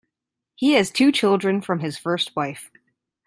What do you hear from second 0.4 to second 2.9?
He has two children from his first wife.